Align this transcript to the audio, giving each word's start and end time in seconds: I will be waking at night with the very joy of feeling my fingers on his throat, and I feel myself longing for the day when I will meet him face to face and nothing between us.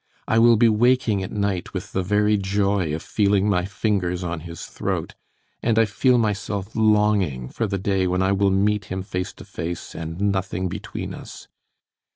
I 0.27 0.39
will 0.39 0.55
be 0.57 0.67
waking 0.67 1.21
at 1.21 1.31
night 1.31 1.75
with 1.75 1.91
the 1.91 2.01
very 2.01 2.35
joy 2.35 2.91
of 2.95 3.03
feeling 3.03 3.47
my 3.47 3.65
fingers 3.65 4.23
on 4.23 4.39
his 4.39 4.65
throat, 4.65 5.13
and 5.61 5.77
I 5.77 5.85
feel 5.85 6.17
myself 6.17 6.75
longing 6.75 7.49
for 7.49 7.67
the 7.67 7.77
day 7.77 8.07
when 8.07 8.23
I 8.23 8.31
will 8.31 8.49
meet 8.49 8.85
him 8.85 9.03
face 9.03 9.31
to 9.33 9.45
face 9.45 9.93
and 9.93 10.19
nothing 10.19 10.69
between 10.69 11.13
us. 11.13 11.47